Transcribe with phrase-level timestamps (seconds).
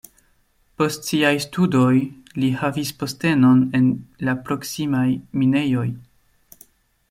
[0.81, 1.91] Post siaj studoj
[2.45, 3.87] li havis postenon en
[4.29, 5.07] la proksimaj
[5.43, 5.89] minejoj.